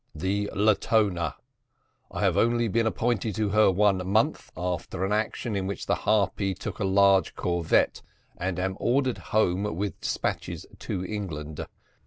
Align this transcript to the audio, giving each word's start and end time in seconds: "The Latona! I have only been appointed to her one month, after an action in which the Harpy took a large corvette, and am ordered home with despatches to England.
"The 0.15 0.49
Latona! 0.55 1.35
I 2.09 2.21
have 2.21 2.35
only 2.35 2.67
been 2.67 2.87
appointed 2.87 3.35
to 3.35 3.49
her 3.49 3.69
one 3.69 3.97
month, 4.09 4.51
after 4.57 5.05
an 5.05 5.13
action 5.13 5.55
in 5.55 5.67
which 5.67 5.85
the 5.85 5.93
Harpy 5.93 6.55
took 6.55 6.79
a 6.79 6.83
large 6.85 7.35
corvette, 7.35 8.01
and 8.35 8.57
am 8.57 8.77
ordered 8.79 9.19
home 9.29 9.61
with 9.75 10.01
despatches 10.01 10.65
to 10.79 11.05
England. 11.05 11.67